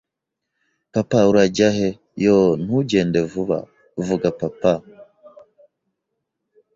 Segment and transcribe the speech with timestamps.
[0.93, 3.59] papa urajya heYoo ntugende vuba
[4.07, 4.73] Vuga papa